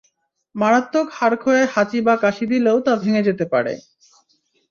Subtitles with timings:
[0.55, 3.73] মারাত্মক হাড়ক্ষয়ে হাঁচি বা কাশি দিলেও তা ভেঙে যেতে পারে।